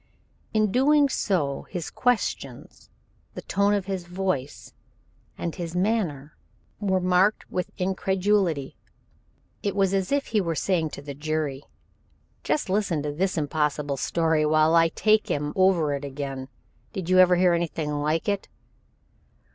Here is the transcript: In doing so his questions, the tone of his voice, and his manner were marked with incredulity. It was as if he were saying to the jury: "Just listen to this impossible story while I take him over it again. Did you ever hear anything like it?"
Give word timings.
In 0.51 0.71
doing 0.71 1.09
so 1.09 1.67
his 1.69 1.91
questions, 1.91 2.89
the 3.35 3.43
tone 3.43 3.75
of 3.75 3.85
his 3.85 4.07
voice, 4.07 4.73
and 5.37 5.53
his 5.53 5.75
manner 5.75 6.35
were 6.79 6.99
marked 6.99 7.51
with 7.51 7.71
incredulity. 7.77 8.75
It 9.61 9.75
was 9.75 9.93
as 9.93 10.11
if 10.11 10.25
he 10.33 10.41
were 10.41 10.55
saying 10.55 10.89
to 10.97 11.03
the 11.03 11.13
jury: 11.13 11.61
"Just 12.43 12.67
listen 12.67 13.03
to 13.03 13.11
this 13.11 13.37
impossible 13.37 13.97
story 13.97 14.43
while 14.43 14.73
I 14.73 14.87
take 14.89 15.27
him 15.29 15.53
over 15.55 15.93
it 15.93 16.03
again. 16.03 16.47
Did 16.93 17.07
you 17.07 17.19
ever 17.19 17.35
hear 17.35 17.53
anything 17.53 17.91
like 17.93 18.27
it?" 18.27 18.47